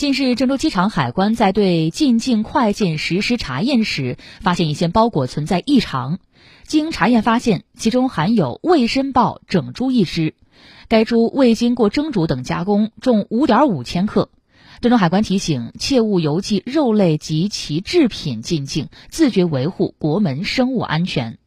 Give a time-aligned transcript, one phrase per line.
[0.00, 6.20] 近日郑州机场海关在对进境快件实施查验时发现一些包裹存在异常
[6.64, 10.32] 经查验发现其中含有未申报整猪一只
[10.88, 14.30] 该猪未经过蒸煮等加工重五点五千克
[14.80, 21.39] 郑州海关提醒切勿邮寄肉类及其制品进境自觉维护国门生物安全。